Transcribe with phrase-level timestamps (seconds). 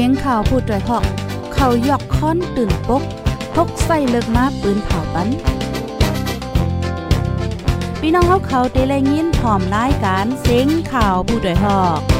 [0.00, 1.04] สียงข่าวพูดด้วยหอก
[1.54, 3.02] เขายอกค้อนตื่นปก
[3.54, 5.28] พกใส่เลิกมาปืนเผาปัน
[8.00, 12.17] พี่น้องเขาเขาเตะแลยินพร้อมรายการเสียงข่าวผู้ด้วยหอก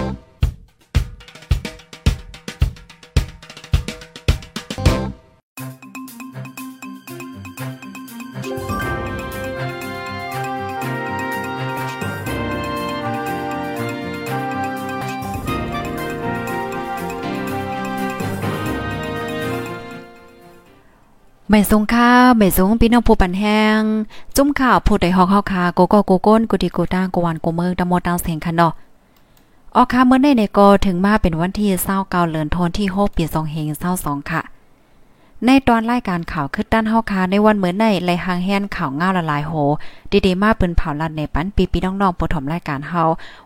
[21.51, 23.81] ไม่สงค่าไม่สงพี่น้องผู้ปันแห้ง
[24.37, 28.73] จุ้มข่าวผู้ใดฮอกเฮาคาโกโกโกก้นกุดิกูตางกวนกูเมืองตะมอตางเสียงคันเนาะ
[29.77, 31.97] ออกค่ะเมื่อในในกอถึงมาเป็นวันที่เศร้า
[32.31, 33.25] เดือนธันวาคมที่6ปี
[33.77, 34.43] 2522ค่ะ
[35.47, 39.53] ในตอนรายการข่าวคึดด้านเฮาคาในวันเหมือนในไลหางแฮนข่าวง่าละลายโห
[40.27, 43.03] ดีๆมาปืนเผาลัดในปันปีปีน้องๆปฐมรายการเฮา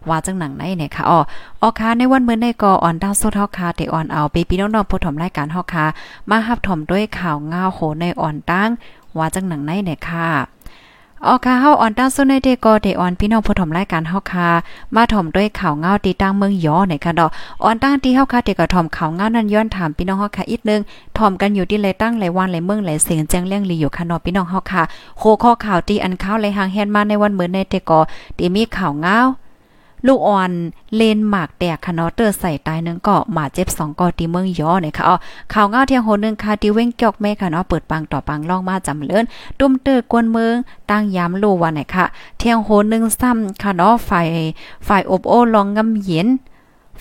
[0.09, 1.21] ว่าจังหนังในเนี่ยค่ะอ๋อ
[1.63, 5.85] ออคาในวันเหมือนในกออ่อนดาวสุดเฮาคาเตอ่อนเอาปีปีน้องๆปฐมรายการเฮาคา
[6.31, 8.71] มาหับถมด้วยข่าวง่าโหในอ่อนตั้ง
[9.19, 10.29] ว่าจังหนังในเนี่ยค่ะ
[11.27, 14.49] ออค่ะเฮาออนตั้งสุนในเดกอเดออนพี่น้องผู้ถมรายการเฮาค่ะ
[14.95, 17.31] มาถมด้วยข่าวเงาตีตั้งเมืองยอในค่ะดอก
[17.65, 20.81] ออนตั้งที่เฮาค่ะเดกอถมข่าวเงานั้นย้อนถามพี่น้องเฮาค่ะอีกนึง
[21.19, 24.83] ถมกันอยู่ที่เลยตั้งหลายวันหลายเมืองหลายเสียงแจ้งเรื่องลีอยู่ค่ะเนาะพี่น้องเฮาค่ะ
[25.19, 28.01] โคข้อข่าวตีอันข้าวไหลหางแฮนมาในวันมื้อในเดกอ
[28.39, 29.19] ที่มีข่าวเงา
[30.07, 30.51] ลูกอ่อน
[30.95, 35.17] เลนหมากแตกคะเนาะเตอร์ใส่ตายนึงก็หมาเจ็บ2กอตีเมืองยอเนี่ยค่ะอ๋อ
[35.53, 39.25] ข่าวเงาเที่ยงโหนึงค่ะที่เว้งจอกแม่ค่ะเนาะเปิดปังต่อปังล่องมาจำเลิน
[39.59, 40.55] ตุ้มเตอร์กวนเมือง
[40.91, 42.05] ตั้งยามโลวันไหนค่ะ
[42.39, 44.29] เที่ยงโหนึงซ้ำค่ะเนาะฝ่าย
[44.87, 46.29] ฝ่ายอบโอลองงำเย็น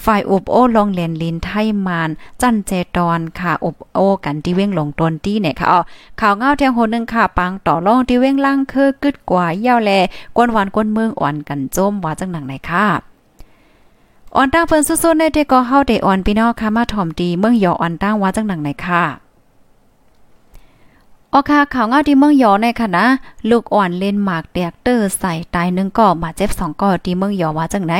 [0.05, 1.49] ฝ่ายอบโอ้ลองแลนลินไท
[1.87, 2.09] มาน
[2.41, 5.79] จันเจตอนค่ะอบโอ้กันที่เว้งลงตนตี้เนี่ยค่ะอ๋อ
[6.19, 9.91] ข่าวเงาเที่ยงโหนึงค่ะ ปังต่อรองที่เว้งล่างคือกึดกว่ายาวแล
[10.35, 12.85] กวนหวานกวนเมืองอ่อนกันจมว่าจังหนังไหนค่ะ
[14.35, 19.03] อ่อนตั้งเพิ่นสู้ๆในเดก็เฮาได้อ่อนพี่น้องค่ะมาถ่อมดีเมืองยออ่อนตั้งว่าจังหนังไหนค่ะ
[21.33, 23.05] ออค่ะข่าวเงาที่เมืองยอในค่ะนะ
[23.49, 27.93] ลูกอ่อนเล่นหมากแตกเตอร์ใส่ตายหนึ่งก็มาเจ็บสองก็ที่เมืองยอว่าจังไหน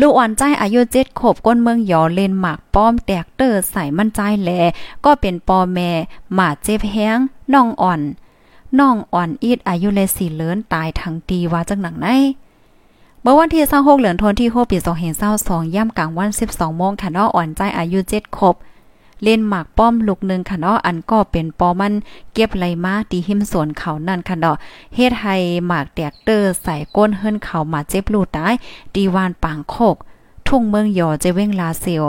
[0.00, 4.50] ลูกอ่อนใจอายุเจ็ดขบก้นเมืองยอเล่นหมากป้อมแตกเตอร์ใส่มันใจแล
[5.04, 5.90] ก็เป็นปอแม่
[6.34, 7.18] หมาเจ็บแห้ง
[7.52, 8.00] น้องอ่อน
[8.78, 12.08] น้องอ่อนอีดอายุเลยสี่เลินตายทั้งตีว่าจังหนังไหน
[13.22, 14.78] เมื่อวันที่26เหลือนทนที่6ปี
[15.26, 18.54] 2522ย่ำกลางวัน 12โมงค่ะนาะอ่อนใจอายุ7ครบ
[19.22, 21.94] เล่นหมากป้อมลูกนึงค่ะเนาะอันก็เป็นปอมัน
[22.34, 24.56] เก็บไหลมาตีหิมสวนเขานั่นค่ะเนาะ
[24.94, 28.54] เฮ็ดให้หมากแตกเตอร์ใส่ก้นเฮิรนเขามาเจ็บลูตาย
[28.94, 29.96] ดีวานปางโคก
[30.46, 32.04] ทุ่งเมืองยอเจเว้งลาเซียว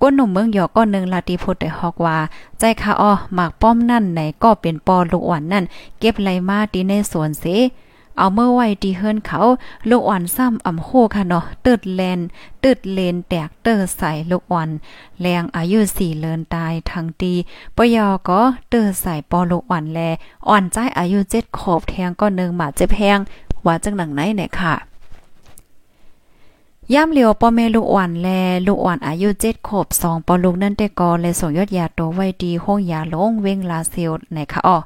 [0.00, 2.18] ก้นหนุ่มเมืองยอก็นึงลาติพุทธได้ฮอกว่า
[2.58, 5.64] ใจค่ะอ้อหมากป้อมนั่นไหนก็เป็นปอลูกอ่อนนั่น
[5.98, 7.44] เก็บไหลมาตีในสวนเส
[8.16, 9.40] เอาเมื่อไว้ดีเฮิรนเขา
[9.90, 12.20] ลูกอ่อนซ้ำอ่ำโคค่ะเนาะตึดแลน
[12.64, 14.68] ตึดเลนแตกเตอร์ใส่ลูกอ่อน
[15.20, 17.34] แรงอายุสี่เลินตายทั้งตี
[17.76, 19.98] ปยอก็เตอร์ใส่ปอลูกอ่อนแล
[20.48, 23.18] อ่อนใจอายุเจ็ดขอบแทงก็หนึ่งหมาเจ็บแพง
[23.66, 24.74] ว่าจังหนังไหนเนี่ยค่ะ
[26.94, 28.28] ย่ำเหลียวปอเมลูกอ่อนแล
[28.66, 34.78] ลูกอ่อนอายุเจ็ดขบสองปอลูกนั่นแต่กอเลยส่งยอดยาตัวไว้ดีห้องยาลงเว้งลาเซลไหนคะอ้อ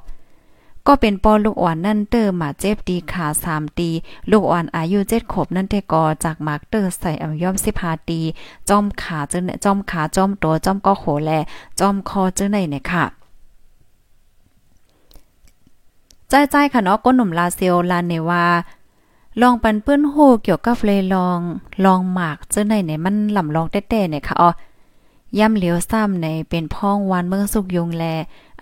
[0.87, 3.89] ก็เป็นปอลูกอ่อนนั่นเตอร์มาเจ็บดีขาสามตี
[4.31, 8.19] ลูกอ่อนอายุเจ็ดขบนั่นเตกอจากมาร์กเตอร์ใส่อย่อมสิบาตี
[8.69, 11.31] จอมขาเจอจอมขาจอมตัวจอมก็โหแล
[11.79, 13.05] จอมคอเจอไหนเนี่ยค่ะ
[16.29, 18.45] ใจใจค่ะเนาะก้นหนุ่มลาเซลลาเนวา
[19.41, 21.39] ลองปันเปื้อนโหเกี่ยวกับเลยลอง
[21.85, 24.49] ลองหมากเจอไหนเนี่ยมันลำลองแต้ๆเนี่ยค่ะอ๋อ
[25.39, 28.05] ย่ำเหลียวซ้ำในเป็นพ้องวานเมืองสุกยงแล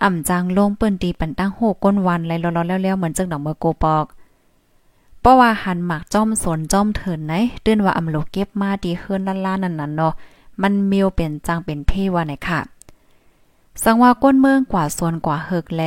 [0.02, 4.06] อ่ำจางลงเปิ้นตีปันตั้งโหก้นวันไหลรอๆแล้วๆเหมือนจังดอกเมือโกปอก
[5.20, 10.12] เพราะว่าหันหมากจ้อมสนจ้อมเถินไหนเตื้นว่าอ่ำโลเก็บมาดีเฮิรนล้านๆนั่นน่ะเนาะ
[10.62, 12.60] มันมิวเป็นจังเป็นเพว่าไหนค่ะ
[13.82, 15.82] สังว่าก้นเมืองกว่าส่วนกว่าเฮิกแล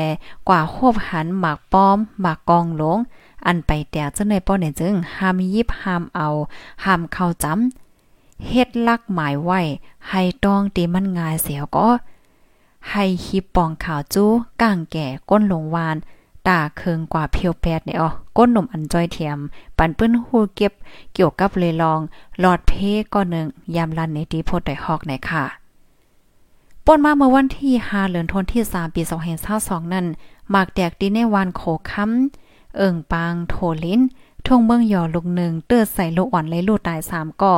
[0.49, 2.97] กว่าโคบหันหมากป้อมหมากกองหลง
[3.45, 6.27] อันไปแต่จังในป้อเนี่ยจึงห้ามยิบห้ามเอา
[6.83, 9.59] ห้ามเข้าจำเฮ็ดลักหมายไว้
[10.09, 11.87] ให้ต้องตีมันงายเสียก็
[12.91, 14.31] ให้ฮิปปองขาวจู้
[14.61, 15.97] ก้างแก่ก้นหลงวาน
[16.47, 19.39] ตาเคืองกว่าเพียวแปดเนี่ยอ๋อก้นหนุ่มอันจ้อยเทียม
[19.77, 20.73] ปันปื้นหูเก็บ
[21.13, 21.99] เกี่ยวกับเลยลอง
[22.39, 22.71] หลอดเพ
[23.13, 23.45] ก็หนึ่ง
[23.75, 25.45] ยามลันในดีโพดไดฮอกไหนค่ะ
[26.85, 29.01] ป่นมาเมื่อวันที่5เดือนธันวาคมที่ 3 ปี
[29.47, 30.05] 2522นั้น
[30.49, 31.61] หมากแตกดีในวันโค
[31.91, 34.01] ค้ำเอิงปางโทลิน
[34.45, 37.55] ทงเมืองยอลูกหนึ่งเตื้อใส่ลูกอ่อนเลยลูกตาย3ก่อ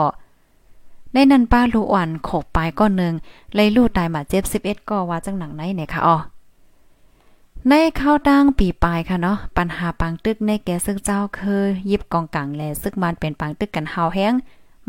[1.13, 3.13] ในนั้นป้าลูอ่อนโขกปลายก้อนหนึ่ง
[3.56, 6.17] เลยลูกตายมาเจ็บสิเอ็ดก็ว่าจังหนังไหนเนี่ยค่ะอ๋อ
[7.69, 14.33] ในข้าวตั้งปีปลายค่ะเนาะปัญหาปังตึกในแกซึกเจ้าคือยิบกองกลางแลซึกมันเป็นปังตึกกันหาวแห้ง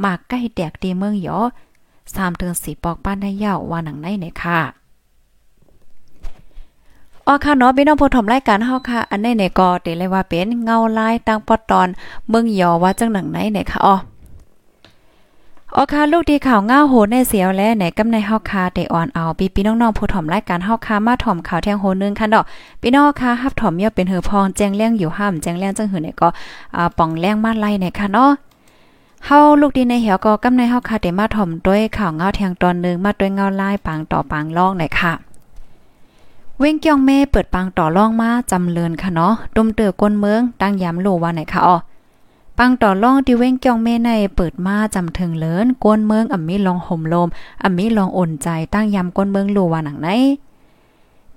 [0.05, 1.39] มากใกล้แตกตีเมืองยอ
[2.15, 4.61] สามถึง4ปอกป้านได้ยาวว่าหนังในเนี่ยค่ะ
[7.27, 11.89] อ๋อค่ะเนาะพี่น้องผู้ชมรายการเฮาค่ะ อันในเนี่ยก็ติเลยว่าเป็นเงาลายตั้งปอดตอน
[12.29, 13.95] เมืองยอว่าจังหนังไหนเนี่ยค่ะอ๋อ
[15.77, 22.45] อ๋อค่ะลูกดีข่าวง้าโหในเสียวและไหนกำในเฮาคาเตออนเอาปีพี่น้องๆผู้ถ่อมรายการเฮาคามาถ่อมข่าวแทงโหนึงค่ะดอก
[22.81, 26.29] พี่น้องค่ะฮับถ่อมเยอะเป็นหือพองแจ้งเลี้ยงอยู่ห้ามแจ้งเลี้ยงจังหือเนี่ยก็
[26.77, 28.31] อ่าป่องแรงมาไล่เนี่ยค่ะเนาะ
[29.27, 35.13] เฮาลูกดีในเหี่ยวก็กำในเฮาคาเตมาถ่อมด้วยข่าวเงาแทงตอนนึงมาด้วยเงาลายปางต่อปางล่องหน่อยค่ะ
[36.59, 41.77] เว้งเกียงเม่เปิดปางต่อล่องมาจำเลินค่ะเนาะดุมเตือก้นเมืองตั้งยามโลว่าไหนค่ะอ๋อ
[42.63, 47.29] ปังต่อล่องที่เว้งเกียงเมในเปิดมาจำถึงเลินก้นเมืองอ่ำมีลองห่มลม
[47.63, 50.09] อ่ำมีลองอ่นใจตั้งยามก้นเมืองโลว่าหนังไหน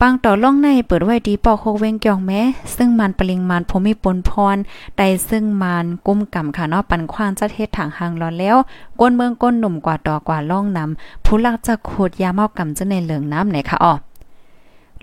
[0.02, 2.42] ปังต่อล่องในเปิดไว้ดีปอกโคเวงเกียงแม้
[2.76, 4.58] ซึ่งมันปริงมันผมมีปนพร
[4.98, 8.58] ใดซึ่งมันกุ้มกำค่ะเนาะปันควางจะเทศถังหางร้อนแล้ว
[9.00, 13.94] ก้นเมืองก้นหนุ่มกว่าต่อกว่าล่องนำผู้ลักจะโคดยาเมากำจะในเหลืองน้ำไหนค่ะอ๋อ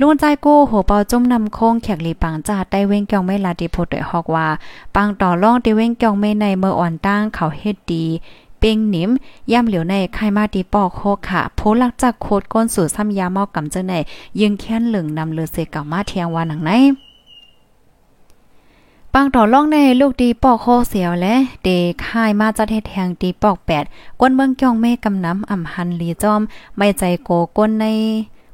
[0.03, 4.47] ลุงใจโก้โหเปาจมนำโค้งแขกหลีปังจาได้เว้งเกียงไม่ลาดิโพดด้วยฮอกว่า
[4.95, 8.05] ปังต่อล่องติเว้งเกียงไม่ในเมื่ออ่อนตั้งเขาเฮ็ดดี
[8.59, 9.11] เป้งนิม
[9.53, 13.95] ย่ำเหลียวในไข่มาดีปอกโคค่ะโพลักจากโคดก้นสู่ซ้ำยาเมากำเจอใน
[14.41, 16.71] ยิงแค้นเหลืองนำเลือเสกามาเทียงวาหนังไหน
[19.15, 21.69] ปังต่อล่องในลูกดีปอกโคเสียวและเด
[22.05, 23.85] ค่ายมาจัดเฮ็ดแทงดีปอกแปด
[24.21, 26.41] ก้นเมืองเกียงเมกำน้ำอ่ำหันลีจอม
[26.77, 27.87] ไม่ใจโกก้นใน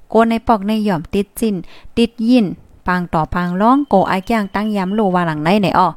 [0.09, 1.55] โกในปอกในหย่อมติดจิน
[1.99, 2.47] ติดยิน
[2.87, 5.89] ปางต่อปางร้องโกไอแก้งตั้งย้ำโลว่าหลังในไหนอ้อ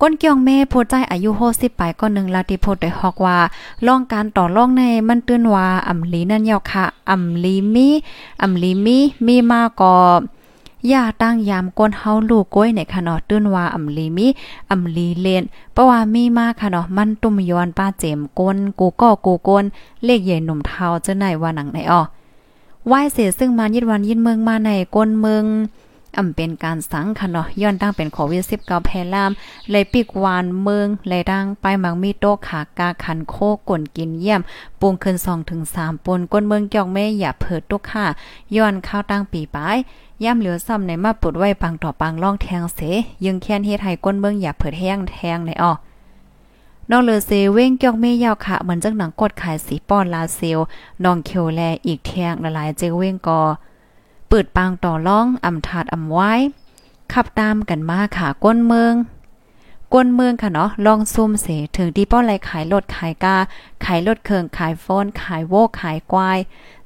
[0.00, 3.38] ก้นเกียงแม่โพใจอายุ60ปลายก็นึงลาติโพดได้ฮอกว่า
[3.86, 7.88] ล่องการต่อล่องในมันตื้นว่าอำลีนั่นยาวค่ะอำลีมี
[8.42, 9.94] อำลีมีมีมาก็
[10.92, 14.26] ย่าตั้งยามก้นเฮาลูกก้อยในค่ะเนาะตื้นว่าอำลีมี
[14.70, 19.64] อำลีเลนเพราะว่ามีมาค่ะเนาะมันตุ้มย้อนป้าเจมก้นกูก็กูก้น
[20.04, 22.02] เลขใหญ่หนุ่มเทาจะไหนว่าหนังไหนอ้อ
[22.86, 25.44] ไหว้เสียซึ่งมายิดวันยินเมืองมาในก้นเมือง
[26.18, 29.30] อำเป็นการสังค่ะเนาะย้อนตั้งเป็นโควิด19แพร่ลาม
[29.70, 33.36] เลยปีกวานเมืองเลยดังไปมังมีโตขากาขันโค
[33.68, 34.40] ก่นกินเยี่ยม
[34.80, 38.06] ปรุงขึ้น2ถึง3ปนก้นเมืองเกี่ยวแม่อย่าเผิดตุกค่ะ
[38.56, 39.76] ย้อนข้าวตั้งปีปลาย
[40.24, 42.80] ย่ำเหลือซ้ำในมาปุดไว้ปังต่อปังล่องแทงเส
[43.24, 45.72] ยึงแค้นเฮ็ดให้ก้นเมืองอย่าเผิดแห้งแทงในอ้อ
[46.90, 50.58] นองเลอเซเว้งเกี่ยวเมยาวค่ะเหมือนจังหนังกดขายสีป้อนลาเซล
[51.04, 53.42] นองเคียวแลอีกแทงละลายเจเว้งกอ
[54.28, 56.32] เปิดปางต่อล่องอำถาดอำไว้
[57.12, 58.94] ขับตามกันมาค่ะก้นเมือง
[59.94, 63.36] ก้นเมืองค่ะเนาะลองซุ่มเสถึงดีป้อนไรขายรถขายกา
[63.84, 66.38] ขายรถเครื่องขายโฟนขายโวขายกวาย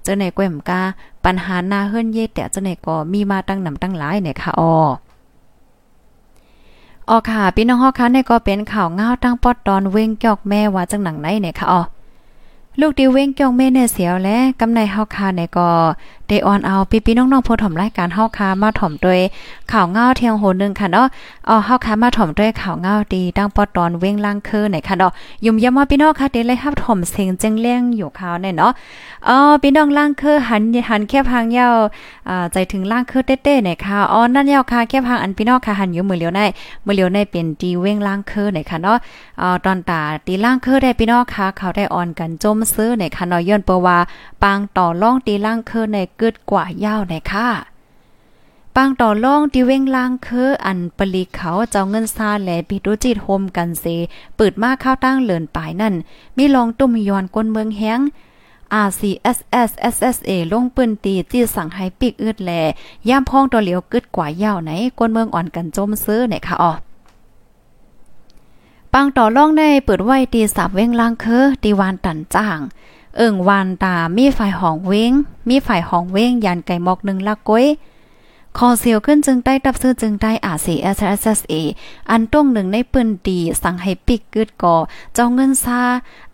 [0.03, 0.83] เจ้าไหนก้มกา
[1.25, 4.75] ปัญหาหน้าเฮิรนเย่แต่เจ้าไหนก็มีมาตั้งนำตั้งหลายเนี่ยค่ะอ๋อ
[7.11, 11.83] ออค่ะพี่น้องฮอกค่ะเนี่ยก็เป็นข่าวเงาตั้งปอดตอนเว้งจอกแม่ว่าจังหนังไหนเนี่ยค่ะอ๋อ
[12.81, 15.69] ลูกดีเว้งจอกแม่เนี่ยเสียวและกำในเฮาค่ะเนี่ยก็
[16.29, 19.21] ได้ออนเอาพี่พี่น้องๆผู้ถ่อมรายการเฮาค่ะมาถ่อมด้วย
[19.73, 21.07] ข่าวเงาเทียงโหนึงค่ะเนาะ
[21.49, 25.13] อ๋อเฮาค่ะมาถ่อมด้วยข่าวเงาดีตั้งปอดตอนเว้งล่างคือไหนค่ะเนาะ
[25.45, 28.73] ยุ่มยำว่าพี่น้องค่ะเดี๋ยวเลยรับถ่อมเสียงจังเลี้ยงอยู่ข่าวเนี่ยเนาะ
[29.29, 31.75] อ๋อพี่น้องล่างคือหันหันแค่พังยาว
[32.29, 36.41] อ่าใจถึงล่างคือเต้ๆเนี่ยค่ะอ๋อนั่นยาวค่ะแค่พังอันพี่น้องค่ะหันอยู่มือเลียวใน
[36.87, 38.97] มือเลียวในเป็นดีเว้งล่างคือเนี่ยค่ะเนาะ
[39.41, 43.99] อ๋อตอนตาตีล่างคือได้พี่น้องค่ะเขาได้ออนกันจมซื้อเนี่ยค่ะเนาะย้อนเปว่า
[44.43, 47.49] ปางต่อล่องตีล่างคือในกึดกว่ายาวในค่ะ
[48.77, 53.85] ปางต่อล่องที่เว้งล่างคืออันปลีเขาเจ้าเงินซาแหลปิดุจิตโฮมกันเซ
[54.37, 55.95] เปิดมาข้าวตั้งเลินปายนั่น
[56.37, 58.01] มีลองตุ้มยอนก้นเมืองแห้ง
[58.87, 62.51] RCSS SSA ลงปืนตีจี้สั่งให้ปิกอึดแล
[63.09, 66.73] ย่ามพ้องตัวเหลียวกึดกว่ายาวไหนก้นเมืองอ่อนกันจมซื้อไหนคะอ๋อ
[68.93, 72.59] ปังต่อล่องในเปิดไว้ตีสับเว้งล่างคือตีวานตันจ้าง
[73.17, 75.13] เอิ่งวานตามีฝ่ายห้องเว้ง
[75.49, 77.67] มีฝ่ายห้องเว้งยันไก่หมอกหนึ่งละก้อย
[78.59, 81.55] คอเสียวขึ้นจึงได้ตับซื้อจึงได้อาซีเอสเอสเอ
[82.11, 84.77] อันต้งหนึ่งในปืนดีสั่งให้ปิกกึดก่อ
[85.15, 85.81] เจ้าเงินซา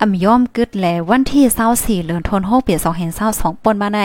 [0.00, 4.00] อ่ำย่อมกึดแลวันที่เศร้าสี่เลือนทนโฮเปียสองเห็นเศร้าสองปนมาใน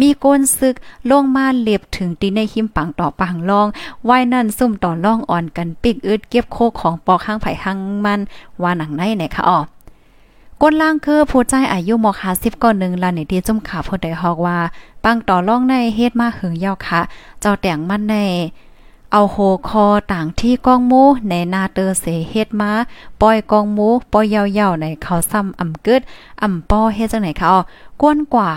[0.00, 0.74] มีโกนซึก
[1.10, 3.66] ลงมาเลียบถึงตีในหิมปังต่อปังลอง
[4.04, 8.20] ไว้นั่นซุ่มต่อล่องอ่อนกันปิกอึดเก็บโคของปอข้างไผ่ข้างมัน
[8.62, 9.58] ว่าหนังในไหนคะอ๋อ
[10.66, 14.58] ก้นล่างคือผู้ใจอายุมอกหาสิบก่อนหนึ่งลาในที่จุ่มขาผู้ใดฮอกว่า
[15.04, 17.00] ปังต่อล่องในเฮ็ดมาหึงยาวค่ะ
[17.40, 18.14] เจ้าแต่งมันใน
[19.12, 19.36] เอาโห
[19.68, 22.72] คอต่างที่กองมูในนาเตอเสเฮ็ดมา
[23.20, 24.24] ปล่อยกองมูปล่อย
[24.58, 26.00] ยาวๆในเขาซ้ำอ่ำกึด
[26.42, 27.60] อ่ำป้อเฮ็ดจังไหนคะอ๋อ
[28.02, 28.50] ก้นกว่า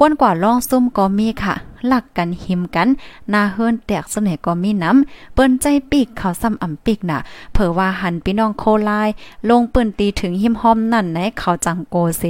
[0.00, 1.54] ก้นกว่าล่องซุ่มก็มีค่ะ
[1.86, 2.88] หลักกันหิมกัน
[3.32, 7.18] นาเฮือนแตกเสน่ก็มีน้ำเปิ้นใจปีกเขาซ้ำอ่ำปีกน่ะ
[7.52, 9.08] เผอว่าหันพี่น้องโคลาย
[9.48, 12.22] ลงปืนตีถึงหิมหอมนั่นในเขาจังโกเซ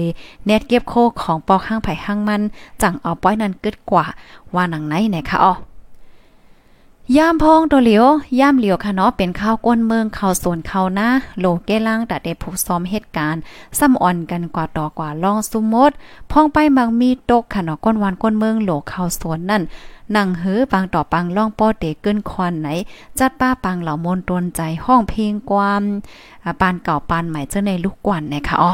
[0.47, 2.43] เน็ตเก็บโคของปอกห้างไผ่ห้างมัน
[2.83, 4.05] จังเอาป้อยนั้นกึดกว่า
[4.55, 5.53] ว่าหนังไหนไหนคะอ๋อ
[7.17, 8.07] ยามพองตัวเหลียว
[8.41, 11.09] ย่ามเหลียวค่ะเนาะเป็นข้าวก้นเมืองข้าวสวนข้าวนะ
[11.41, 13.43] โลเกล่างแต่ได้ผูกซ้อมเหตุการณ์
[13.79, 15.93] ซ้ำอ่อนกันกว่าต่อกว่าล่องสุมด
[16.31, 19.63] พองไปบางมีตกค่ะเนาะก้นวานก้นเมืองโหลข้าวสวนนั่น
[20.17, 22.69] นั่งหื้อปังต่อปังล่องป้อเตเกินควันไหน
[23.19, 25.83] จัดป้าปังเหล่ามนตนใจห้องเพลงความ
[26.61, 28.73] ปานเก่าปานใหม่เจ้าในลูกกวนนะคะอ๋อ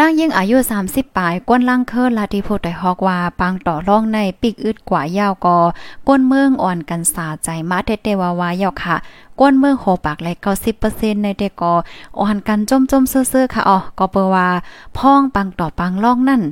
[0.00, 5.58] นางยิ่งอายุ 30ปลายก้นล่างเคิรลาติโพไดฮอกว่าปังต่อร่องในปิกอึดกว่ายาวกอ
[6.08, 8.96] ก้นเมืองอ่อนกันสาใจมาเตเตวาวายาวค่ะ
[9.40, 10.28] ก้นเมืองโหปากไหล
[10.76, 11.72] 90%ในเดกอ
[12.20, 14.48] อ่อนกันจมๆซื่อๆค่ะอ๋อก็เปว่า
[14.96, 16.42] พ้องปังต่อปังล่องนั่น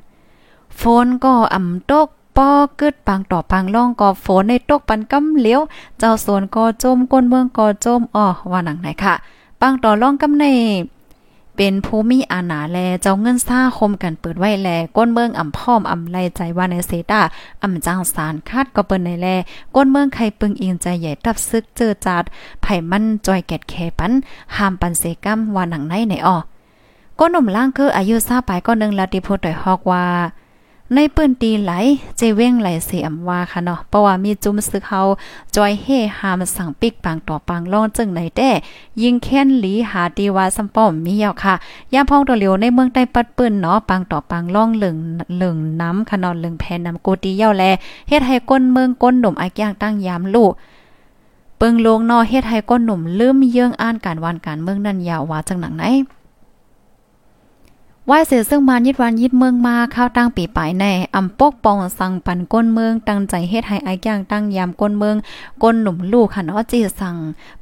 [0.81, 5.61] ฝนก็อ่ำตกปอกึดปังต่อปังล่องก็ฝนในตกปันกำเหลียว
[5.99, 9.15] เจ้าสวนก็จมก้นเมืองก็จมอ๋อว่าหนังไหนค่ะ
[9.61, 10.47] ปังต่อล่องกำใน
[11.57, 17.21] เป็นผู้มีอาณาแลเจ้าเงินซ่าคมกันเปิดไว้แล ก้นเมืองอ่ำพ่อมอ่ำไลใจว่าในเซตา
[17.63, 19.29] อ่ำจางสารคาดก็เปิ้นในแล
[19.75, 22.25] ก้นเมืองใครปึงอิงใจใหญ่ตับซึกเจอจัด
[22.63, 24.13] ไผ่มันจอยแกดแคปัน
[24.57, 26.37] ห้ามปันเซกัมว่าหนังในในอ้อ
[27.19, 30.05] ก้นหนุ่มล่างคืออายุซาไปก็นึงลาติโพดอยฮอกว่า
[30.93, 31.73] ในปืนตีไหล
[32.17, 35.00] เจเว้งไหลเสียมว่าค่ะเนาะเพราะว่ามีจุ้มซึกเฮา
[35.57, 35.87] จอยเฮ
[36.19, 38.50] หามสั่งปิกปังต่อปังล่องจึงไหนแต้
[39.03, 41.55] ยิงแค้นหลีหาตีว่าซัมป้อมมียาวค่ะ
[41.95, 44.97] ยามพองตัวเหลียวในเมืองใต้ปัดปืนเนาะปังต่อปังล่องเหลึง
[45.37, 47.64] เหลึงน้ำค่ะเนาะเหลึงแพนน้ำโกตีเย้าแล
[48.09, 50.53] เฮ็ดให้ก้นเมืองก้นหนุ่มอากย่างตั้งยามลูก
[51.59, 55.85] เปิงลงนอเฮ็ดให้ก้นหนุ่มลืมเยื่องอ่านการวันการเมืองนั่นยาวว่าจังหนังไหน
[58.11, 65.17] ว่าเสียซึ่งมายิดวันยิดเมืองมาข้าวตั้งปีปลายแน่อำปกปองสั่งปันก้นเมืองตั้งใจเฮ็ดให้ไอ้ย่างตั้งยามก้นเมือง
[65.63, 67.17] ก้นหนุ่มลูกค่ะเนาะจีสั่ง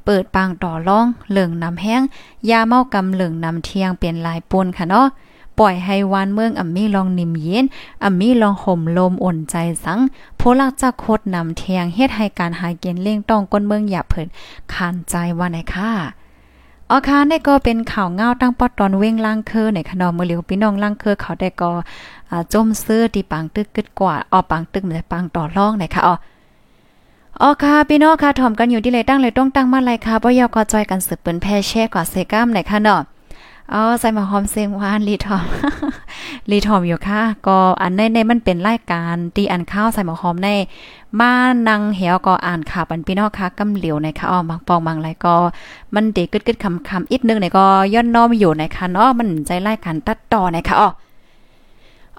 [0.05, 2.01] เปิดปางต่อร่องเหลืองน้ำแห้ง
[2.49, 5.07] ยาเมากำเหลืองน้ำเทียงเปลี่ยนลายปนค่ะเนาะ
[5.59, 7.65] ปล่อยให้วานเมืองอ่ำมีลองนิ่มเย็น
[8.03, 9.99] อ่ำมีลองห่มลมอ่นใจสัง
[10.37, 14.27] โพลักจักโคดนำเทียงเฮ็ดให้การหาเกณฑ์เลี่ยงต้องก้นเมืองอย่าเผิด
[14.73, 15.91] คานใจว่าไหนค่ะ
[16.89, 21.71] อ๋อค่ะนี่ก็เป็นข่าวเงาตั้งปอดตอนเว้งล่างเคอในขนมมือเหลียวพี่น้องล่างเคอเขาได้ก็
[22.31, 26.15] อ่าจมซื้อที่ปังตึกกึดกว่าอ๋อปังตึกมันปังต่อร่องไหนค่ะอ๋อ
[27.41, 33.01] อ๋อค่ะพี่น้องค่ะถ่อมกันอยู่ที่เลยตั้งเลยต้องตั้งมาเลยค่ะบ่ยอก็จอยกันสืบเปิ้นแพ่แช่กว่าเซกัมไหนค่ะเนาะ
[33.71, 35.43] อ๋อใส่มาหอมเซงวานรีทอม
[36.51, 40.49] รีทอมอยู่ค่ะ ก็อันในในมันเป็นรายการตีอันข้าวใส่หมอหอมใน
[41.19, 41.31] มา
[41.67, 45.35] นังเหี่ยวก็อ่านข่าวปันพี่น้องค่ะกำเหลียวในค่ะอ๋อบางปองบางไรก็
[45.93, 50.89] มันเด็กกึดๆคำคำอีกนึงในก็ย่อนน้อมอยู่ในค่ะเนาะมันใจรายการตัดต่อในค่ะอ๋อ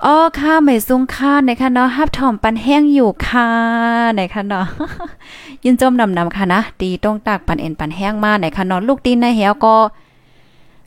[0.05, 3.49] อ๋อค่ะไม่ซุ้งค่าในค่ะเนาะฮับถอมปันแห้งอยู่ค่ะ
[4.17, 4.67] ในค่ะเนาะ
[5.65, 9.77] ยินจมนำนำค่ะนะตีต้องตากปันเอ็นปันแห้งมาในค่ะเนาะลูกตีนในเหี่ยวก็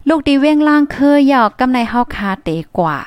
[0.10, 2.98] ลูกดีเว้งล่างเคยหยอกกำในเฮาคาเตกว่า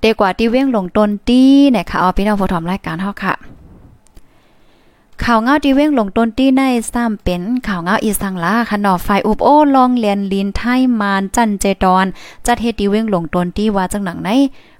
[0.00, 1.42] เตกว่าที่เว้งลงต้นตี
[1.74, 3.34] นะคะเอาพี่น้องผู้ทอมรายการเฮาค่ะ
[5.24, 12.06] ข่าวเงาที่เว้งลงต้นตีในซ้ำเป็นข่าวเงาอีสังลาขนอไฟอุบโอลองเลียนลินไทยมานจันเจดอน
[12.46, 14.30] จัดเฮ็ดที่เว้งลงต้นตีว่าจังหนังไหน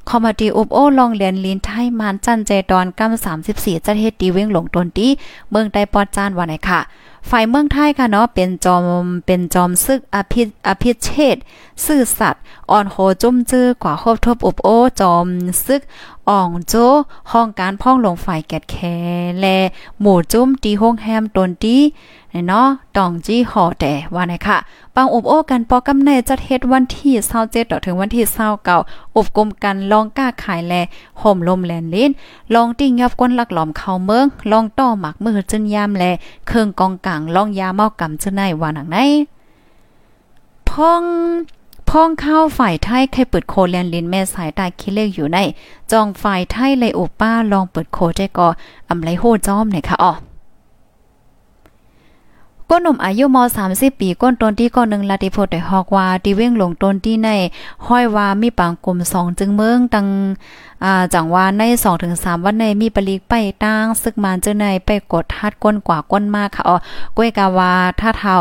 [0.09, 5.09] คอมดีอุบโอลองเลียนลินไทยมานจันเจดอนกำ34จัดเฮ็ดตีเว้งหลงตนตี
[5.51, 6.81] เมืองใต้ปอดจานว่าไหนค่ะ
[7.31, 8.85] ฝ่ายเมืองไทยค่ะเนาะเป็นจอม
[9.27, 11.37] เป็นจอมซึกอภิอภิเชษ
[11.85, 14.69] ซื่อสัตว์อ่อนโหจุ้มจื้อกว่าครบทบอุบโอ
[15.01, 15.27] จอม
[15.65, 15.81] ซึก
[16.29, 16.75] อ่องโจ
[17.31, 18.77] ห้องการพ่องลงฝ่ายแกดแค
[19.41, 19.47] แล
[20.01, 21.77] หมู่จุ้มตีห้องแฮมตนตี
[22.49, 24.59] เนาะตองจี้ห่อแต่ว่าไหนค่ะ
[24.95, 28.25] ปังอบโอ้กันปอกำเนจัดเฮ็ดวันที่27ต่อถึงวันที่
[28.71, 30.75] 29อบกลมกันลองก้าขายแล
[31.21, 32.11] ห่มลมแลนลิ้น
[32.55, 36.05] ลองติ้งยับก้นลักหลอมเข้าเมืองลองต่อหมักมือจนยามแล
[36.47, 38.99] เครื่องกองกลางลองยาเมากำจึนในว่าหนังไหน
[40.69, 41.05] พ่อง
[41.89, 45.39] พ้องข้าวฝ่ายไทยใครเปิดโคเลียนลินแม่สายตาคิดเลกอยู่ใน
[45.93, 48.49] จองฝ่ายไทยเลยโอป้าลองเปิดโคใจก็
[48.89, 50.13] อำไรโหจ้อมเนี่ยค่ะอ๋อ
[52.73, 53.39] ก้นหนุ่มอายุม
[53.71, 57.29] 30 ปีก้นตนที่ก้อนหนึ่งลาติโพดได้ฮอกว่าที่เว้งลงตนที่ใน
[57.87, 60.07] ห้อยว่ามีปางกลมสองจึงเมืองตัง
[60.85, 61.63] อ่าจังว่าใน
[62.05, 63.35] 2-3 วันในมีปลีกไป
[63.65, 66.77] ตั้งซึกมานเจอในไปกดทัดก้นกว่าก้นมากค่ะอ๋อ
[67.17, 68.35] ก้วยกาวาถ้าเท้า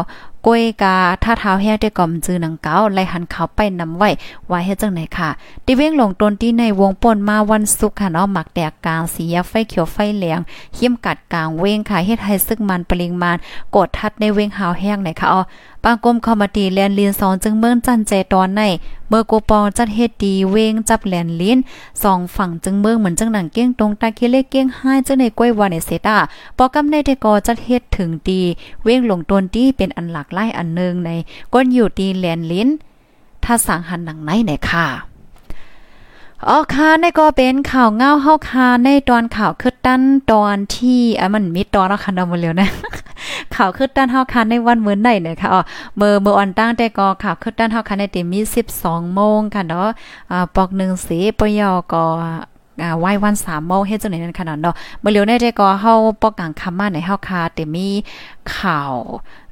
[0.46, 4.10] ก้วยกาท่าเท้าแฮได้ก่อมจือหนังเก่าไล่หันเขาไปนำไว้
[4.48, 5.30] ไว้เฮ็ดจังไหนค่ะ
[5.66, 10.40] ติเว้งลงตนที่ในวงป่นมาวันศุกร์ค่ะเนาะหมักแตกกลางสีไฟเขียวไฟเหลือง
[10.74, 13.38] เขียมกัดกลางเว้งค่ะเฮ็ดให้ซึกมันปริงมาน
[13.76, 15.42] กดทัดในเว้งหาวแห้งไหนค่ะอ๋อ
[15.84, 18.62] ปางกรมคอมตีแลนลินสองจึงเมืองจันเจตอนใน
[19.08, 21.58] เมื่อกูปองจัดเฮ็ดดีเวงจับแลนลิน
[22.04, 26.18] สองฝั่งจึงเมืองเหมือนจังหนังเก้งตรงตาคิเลเก้งห้จังในก้อยวาในเซตา
[26.58, 28.42] ปอกำในได้ก่อจัดเฮ็ดถึงดี
[28.84, 31.10] เวงหลงตนที่เป็นอันหลักไล่อันนึงใน
[31.54, 32.70] ก้นอยู่ดีแลนลิน
[33.44, 34.88] ถ้าสั่งหันหนังไหนไหนค่ะ
[36.48, 42.70] อ๋อค่ะในก็เป็นข่าวเงาเฮาค่ะในตอนข่าวคือตั้นตอนที่อะมันมีตอนแล้วค่ะเนาะมื้อแล้วนะ
[43.56, 45.62] ข่าวคือตั้นเฮาค่ะในวันมื้อไหนเนี่ยค่ะอ๋อ
[45.98, 48.40] เมื่อเมื่อวันตั้งแต่ก็ข่าวคือตั้นเฮาค่ะในติมี
[48.78, 49.88] 12โมงค่ะเนาะ
[50.32, 52.04] อ่าปอก1สีปยอก็
[52.82, 57.88] อ่าไหว้วัน3โมงเฮ็ดจังได๋นั่นค่ะเนาะเมื่อเร็วในแต่ก็เฮาปอกกลางค่ำมาในเฮาค่ะแต่มี
[58.56, 58.94] ข่าว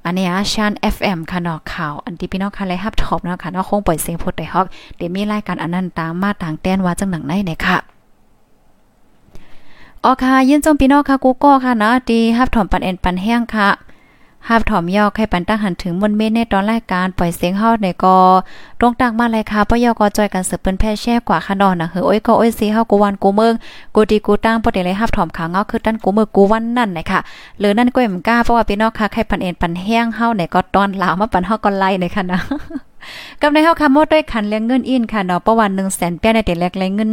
[0.06, 4.66] อันนี้ชัน FM ค่ะเนาะข่าว อันที่พี่น้องค่ะเลยฮับท็อบเนาะค่ะเนาะคงปล่อยเสียงพูดได้ฮอก
[4.98, 7.78] เดี๋ยวมีรายการอันนั้นตามมาต่างแต้นว่าจังหนังไหนเนี่ยค่ะ
[10.04, 13.70] อ๋อค่ะยินจมพี่น้องค่ะกูก็ค่ะนะดีฮับถอมปันเอ็นปันแห้งค่ะ
[14.48, 18.18] หาบถอมยอกให้ปันตั้งหันถึงมนเมนในตอนรายการปล่อยเสียงเฮาในกอ
[18.80, 23.54] ตรงตังมาเลยค่ะปยอกอจอยกันสืบเปิ้นแพ่แช่กว่าค่ะนอนนะเฮ้อโอ้ยก็โอ้ยสิเฮากูวันกูเมือง
[23.96, 27.20] กูดีกูตั้งบ่ได้เลยหาบถอมขาเงาคือตั้นกูเมืองกูวันนั่นนะคะ
[27.60, 32.40] หรือนั่นก็ยังกล้าเพราะว่าพี่น้องค่ะใครปันเอ็นปันแห้งเฮาในก็ตอนลาวมาปันเฮาก็ไล่ในค่ะนะ
[33.42, 37.12] กับในเฮาค่ะมดด้วยคันเลี้ยงเงินอินค่ะเนาะประวัน100,000แป้ในแต่แรกเลยเงิน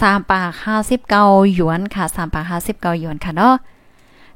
[0.00, 3.54] สามปากห้าสิบเก้าหยวนค่ะสามปากห้าสิบเก้าหยวนค่ะเนาะ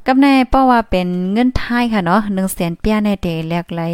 [0.06, 3.92] กับแนเพราะว่าเป็นเงินไทยค่ะเนาะหนึ่งแสนเปียในเดแรกเลย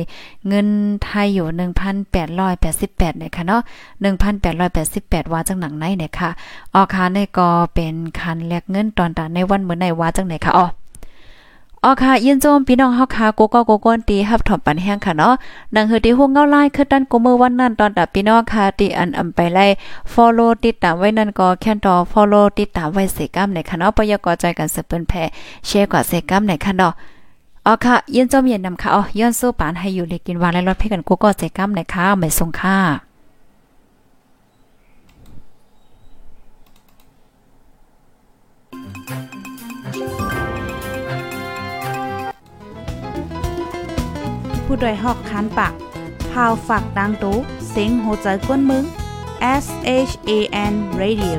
[0.49, 0.69] เงิน
[1.05, 3.61] ไทยอยู่หนึ่งพันแปดร้อยแปดสิบแปดเนี่ยค่ะเนาะ
[4.00, 6.31] หนึ่งพันแปดร้อยแปดสิบแปดว่าจังหนังไหนเนี่ยค่ะ
[6.75, 10.67] ออคาในก็เป็นคันแลกเงินตอนตาในวันเหมือนในว่าจังไหนค่ะอ๋อ
[11.85, 15.35] อ๋อค่ะยินโจมพี่น้องเฮาค่ะโกก็โกก้นตีฮับถอมปันแห้งค่ะเนาะ
[15.75, 19.66] นังเฮอที่ฮู้เงาไลายคือดันกูมือวันนั้นตอนตับพี่น้องค่ะตีอันอำไปไล่
[20.12, 25.23] follow ติดตามไว้นั่นก็แค่นต่อ follow ติดตามไว้เสกัมในค่ะเนาะปยกอใจกันสืบเปิ้นแพ่
[25.66, 26.92] แชร์กว่าเสกัมในค่ะเนาะ
[27.66, 33.08] อ๋อค่ะยินโจมเย็นนำค่ะอ๋อย้อนสู้ปานให้อยู่เลยกินวานและรถเพ่กันกูก็เสกัมในค่ะไม่ส่งค่ะ
[44.71, 45.73] ผู้ดยหอกคันปาก
[46.33, 47.37] พาวฝากดังตู้
[47.71, 48.85] เซ็งโหใจกวนมึง
[49.65, 49.67] S
[50.09, 50.31] H A
[50.73, 51.39] N Radio